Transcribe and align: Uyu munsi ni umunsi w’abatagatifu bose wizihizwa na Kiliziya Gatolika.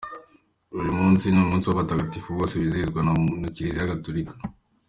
Uyu 0.77 0.91
munsi 0.99 1.25
ni 1.29 1.39
umunsi 1.45 1.65
w’abatagatifu 1.67 2.27
bose 2.37 2.53
wizihizwa 2.55 2.99
na 3.41 3.49
Kiliziya 3.55 3.91
Gatolika. 3.91 4.35